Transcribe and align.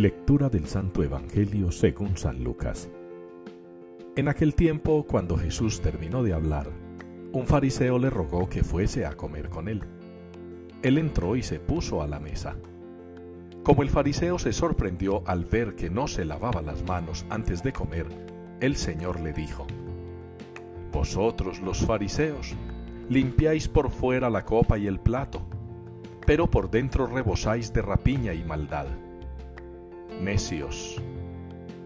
Lectura 0.00 0.48
del 0.48 0.66
Santo 0.66 1.02
Evangelio 1.02 1.70
según 1.70 2.16
San 2.16 2.42
Lucas. 2.42 2.88
En 4.16 4.28
aquel 4.28 4.54
tiempo, 4.54 5.04
cuando 5.06 5.36
Jesús 5.36 5.82
terminó 5.82 6.22
de 6.22 6.32
hablar, 6.32 6.70
un 7.32 7.46
fariseo 7.46 7.98
le 7.98 8.08
rogó 8.08 8.48
que 8.48 8.64
fuese 8.64 9.04
a 9.04 9.12
comer 9.12 9.50
con 9.50 9.68
él. 9.68 9.82
Él 10.82 10.96
entró 10.96 11.36
y 11.36 11.42
se 11.42 11.60
puso 11.60 12.00
a 12.00 12.06
la 12.06 12.18
mesa. 12.18 12.56
Como 13.62 13.82
el 13.82 13.90
fariseo 13.90 14.38
se 14.38 14.54
sorprendió 14.54 15.22
al 15.26 15.44
ver 15.44 15.74
que 15.76 15.90
no 15.90 16.08
se 16.08 16.24
lavaba 16.24 16.62
las 16.62 16.82
manos 16.84 17.26
antes 17.28 17.62
de 17.62 17.74
comer, 17.74 18.06
el 18.60 18.76
Señor 18.76 19.20
le 19.20 19.34
dijo, 19.34 19.66
Vosotros 20.92 21.60
los 21.60 21.84
fariseos, 21.84 22.54
limpiáis 23.10 23.68
por 23.68 23.90
fuera 23.90 24.30
la 24.30 24.46
copa 24.46 24.78
y 24.78 24.86
el 24.86 24.98
plato, 24.98 25.42
pero 26.26 26.50
por 26.50 26.70
dentro 26.70 27.06
rebosáis 27.06 27.70
de 27.74 27.82
rapiña 27.82 28.32
y 28.32 28.42
maldad 28.44 28.86
necios. 30.20 31.00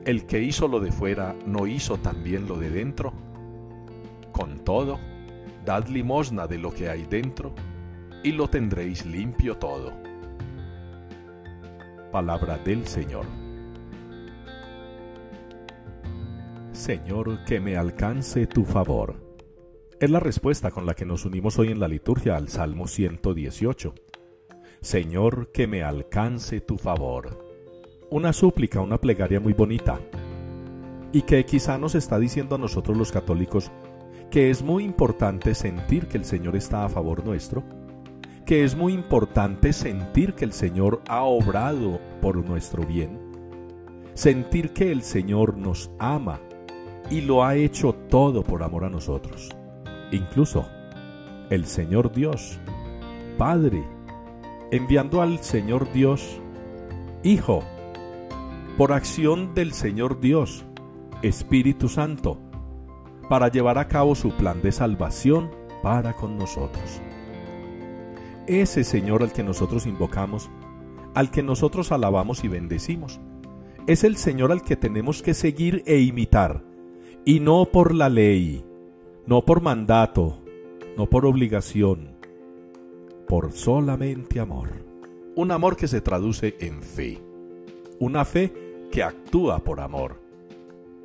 ¿El 0.05 0.27
que 0.27 0.43
hizo 0.43 0.69
lo 0.69 0.81
de 0.81 0.93
fuera 0.93 1.35
no 1.47 1.67
hizo 1.67 1.97
también 1.97 2.47
lo 2.47 2.59
de 2.59 2.71
dentro? 2.71 3.13
Con 4.33 4.65
todo, 4.65 4.99
dad 5.65 5.87
limosna 5.89 6.47
de 6.47 6.59
lo 6.59 6.75
que 6.75 6.91
hay 6.91 7.07
dentro, 7.07 7.55
y 8.23 8.33
lo 8.33 8.49
tendréis 8.49 9.07
limpio 9.07 9.57
todo. 9.57 9.93
Palabra 12.13 12.59
del 12.59 12.87
Señor. 12.87 13.25
Señor, 16.73 17.45
que 17.45 17.61
me 17.61 17.77
alcance 17.77 18.47
tu 18.47 18.65
favor. 18.65 19.23
Es 20.01 20.11
la 20.11 20.21
respuesta 20.21 20.71
con 20.71 20.85
la 20.85 20.95
que 20.95 21.07
nos 21.07 21.25
unimos 21.25 21.59
hoy 21.59 21.69
en 21.69 21.81
la 21.81 21.89
liturgia 21.89 22.37
al 22.37 22.49
Salmo 22.49 22.89
118. 22.89 23.95
Señor, 24.81 25.51
que 25.51 25.67
me 25.67 25.83
alcance 25.83 26.61
tu 26.61 26.77
favor 26.77 27.54
una 28.15 28.33
súplica, 28.33 28.81
una 28.81 28.97
plegaria 28.97 29.41
muy 29.41 29.55
bonita, 29.55 29.99
y 31.11 31.23
que 31.23 31.45
quizá 31.45 31.79
nos 31.79 31.97
está 31.97 32.17
diciendo 32.17 32.55
a 32.55 32.59
nosotros 32.59 32.97
los 32.97 33.11
católicos 33.11 33.73
que 34.31 34.51
es 34.51 34.63
muy 34.63 34.85
importante 34.85 35.53
sentir 35.53 36.07
que 36.07 36.19
el 36.19 36.25
Señor 36.25 36.55
está 36.55 36.85
a 36.85 36.89
favor 36.89 37.25
nuestro, 37.25 37.65
que 38.47 38.63
es 38.63 38.77
muy 38.77 38.93
importante 38.93 39.73
sentir 39.73 40.35
que 40.35 40.45
el 40.45 40.53
Señor 40.53 41.03
ha 41.09 41.25
obrado 41.25 41.99
por 42.23 42.37
nuestro 42.37 42.87
bien, 42.87 43.19
sentir 44.15 44.73
que 44.73 44.93
el 44.93 45.03
Señor 45.03 45.57
nos 45.57 45.91
ama 45.99 46.39
y 47.11 47.21
lo 47.21 47.45
ha 47.45 47.57
hecho 47.57 47.95
todo 48.09 48.45
por 48.45 48.63
amor 48.63 48.85
a 48.85 48.91
nosotros. 48.91 49.49
Incluso 50.13 50.69
el 51.51 51.67
Señor 51.67 52.13
Dios, 52.13 52.61
Padre, 53.39 53.83
enviando 54.71 55.21
al 55.21 55.41
Señor 55.41 55.93
Dios, 55.93 56.41
Hijo, 57.25 57.65
por 58.77 58.93
acción 58.93 59.55
del 59.55 59.73
Señor 59.73 60.21
Dios, 60.21 60.65
Espíritu 61.23 61.89
Santo, 61.89 62.41
para 63.29 63.49
llevar 63.49 63.79
a 63.79 63.87
cabo 63.87 64.17
su 64.17 64.33
plan 64.33 64.63
de 64.63 64.73
salvación 64.73 65.51
para 65.83 66.15
con 66.15 66.37
nosotros. 66.37 67.01
Ese 68.49 68.83
Señor 68.83 69.23
al 69.23 69.33
que 69.33 69.45
nosotros 69.45 69.87
invocamos, 69.87 70.51
al 71.15 71.31
que 71.31 71.43
nosotros 71.43 71.93
alabamos 71.93 72.43
y 72.43 72.49
bendecimos, 72.49 73.21
es 73.87 74.03
el 74.03 74.17
Señor 74.17 74.51
al 74.51 74.63
que 74.63 74.77
tenemos 74.77 75.23
que 75.23 75.35
seguir 75.35 75.85
e 75.87 76.01
imitar, 76.01 76.65
y 77.25 77.39
no 77.39 77.67
por 77.67 77.95
la 77.95 78.09
ley, 78.09 78.65
no 79.25 79.45
por 79.45 79.63
mandato, 79.63 80.43
no 80.97 81.09
por 81.09 81.27
obligación, 81.27 82.17
por 83.29 83.53
solamente 83.53 84.41
amor. 84.41 84.85
Un 85.37 85.53
amor 85.53 85.77
que 85.77 85.87
se 85.87 86.01
traduce 86.01 86.57
en 86.59 86.83
fe. 86.83 87.21
Una 87.99 88.25
fe 88.25 88.64
que 88.95 89.03
actúa 89.03 89.59
por 89.59 89.81
amor. 89.81 90.23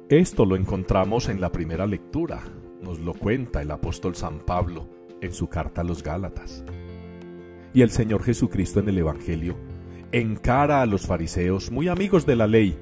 Esto 0.09 0.45
lo 0.45 0.55
encontramos 0.55 1.27
en 1.27 1.41
la 1.41 1.51
primera 1.51 1.87
lectura, 1.87 2.43
nos 2.83 2.99
lo 2.99 3.15
cuenta 3.15 3.63
el 3.63 3.71
apóstol 3.71 4.13
San 4.15 4.41
Pablo 4.41 4.87
en 5.21 5.33
su 5.33 5.47
carta 5.47 5.81
a 5.81 5.83
los 5.83 6.03
Gálatas. 6.03 6.63
Y 7.73 7.81
el 7.81 7.89
Señor 7.89 8.21
Jesucristo 8.21 8.79
en 8.79 8.89
el 8.89 8.99
Evangelio 8.99 9.55
encara 10.11 10.83
a 10.83 10.85
los 10.85 11.07
fariseos 11.07 11.71
muy 11.71 11.87
amigos 11.87 12.27
de 12.27 12.35
la 12.35 12.45
ley, 12.45 12.77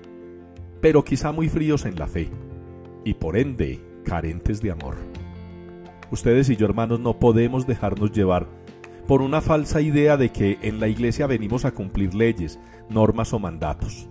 pero 0.81 1.06
quizá 1.06 1.31
muy 1.31 1.47
fríos 1.47 1.85
en 1.85 1.97
la 1.97 2.07
fe, 2.07 2.29
y 3.06 3.13
por 3.13 3.38
ende 3.38 3.79
carentes 4.03 4.62
de 4.62 4.72
amor. 4.72 4.95
Ustedes 6.12 6.50
y 6.50 6.57
yo 6.57 6.66
hermanos 6.66 7.00
no 7.00 7.18
podemos 7.18 7.66
dejarnos 7.66 8.12
llevar 8.12 8.50
por 9.07 9.22
una 9.22 9.39
falsa 9.39 9.79
idea 9.79 10.18
de 10.18 10.34
que 10.34 10.57
en 10.63 10.81
la 10.81 10.89
iglesia 10.89 11.28
venimos 11.28 11.63
a 11.63 11.72
cumplir 11.72 12.13
leyes, 12.13 12.59
normas 12.89 13.31
o 13.31 13.39
mandatos 13.39 14.09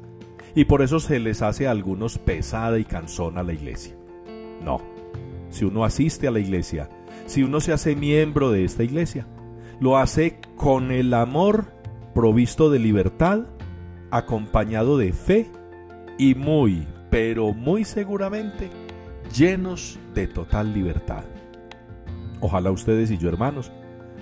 y 0.56 0.64
por 0.64 0.80
eso 0.80 0.98
se 0.98 1.20
les 1.20 1.42
hace 1.42 1.68
a 1.68 1.70
algunos 1.70 2.18
pesada 2.18 2.78
y 2.78 2.84
cansona 2.84 3.42
la 3.42 3.52
iglesia. 3.52 3.94
No, 4.64 4.80
si 5.50 5.66
uno 5.66 5.84
asiste 5.84 6.26
a 6.26 6.30
la 6.30 6.40
iglesia, 6.40 6.88
si 7.26 7.42
uno 7.42 7.60
se 7.60 7.74
hace 7.74 7.94
miembro 7.94 8.50
de 8.50 8.64
esta 8.64 8.82
iglesia, 8.82 9.28
lo 9.80 9.98
hace 9.98 10.40
con 10.56 10.90
el 10.90 11.12
amor 11.12 11.66
provisto 12.14 12.70
de 12.70 12.78
libertad, 12.78 13.46
acompañado 14.10 14.96
de 14.96 15.12
fe 15.12 15.46
y 16.18 16.34
muy, 16.34 16.88
pero 17.10 17.52
muy 17.52 17.84
seguramente 17.84 18.70
llenos 19.36 19.98
de 20.14 20.26
total 20.26 20.72
libertad. 20.72 21.24
Ojalá 22.40 22.70
ustedes 22.70 23.10
y 23.10 23.18
yo, 23.18 23.28
hermanos, 23.28 23.70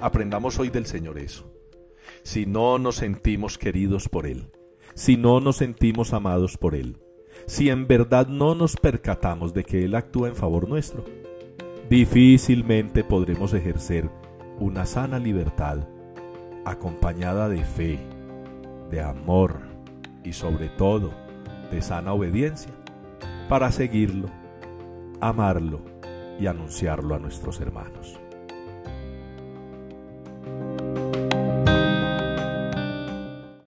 aprendamos 0.01 0.59
hoy 0.59 0.71
del 0.71 0.87
Señor 0.87 1.17
eso. 1.19 1.49
Si 2.25 2.45
no 2.45 2.81
nos 2.81 2.97
sentimos 2.97 3.57
queridos 3.57 4.09
por 4.09 4.27
Él, 4.27 4.51
si 4.95 5.17
no 5.17 5.41
nos 5.41 5.57
sentimos 5.57 6.13
amados 6.13 6.57
por 6.57 6.75
Él, 6.75 6.97
si 7.47 7.69
en 7.69 7.87
verdad 7.87 8.29
no 8.29 8.55
nos 8.55 8.77
percatamos 8.77 9.53
de 9.53 9.65
que 9.65 9.85
Él 9.85 9.95
actúa 9.95 10.29
en 10.29 10.37
favor 10.37 10.69
nuestro, 10.69 11.05
difícilmente 11.89 13.05
podremos 13.05 13.53
ejercer 13.55 14.09
una 14.59 14.87
sana 14.87 15.19
libertad 15.19 15.87
acompañada 16.65 17.49
de 17.49 17.65
fe, 17.65 17.99
de 18.91 19.01
amor 19.01 19.61
y 20.23 20.33
sobre 20.33 20.69
todo 20.69 21.11
de 21.71 21.83
sana 21.83 22.13
obediencia 22.13 22.73
para 23.49 23.71
seguirlo, 23.73 24.29
amarlo 25.21 25.81
y 26.39 26.47
anunciarlo 26.47 27.15
a 27.15 27.19
nuestros 27.19 27.61
hermanos. 27.61 28.19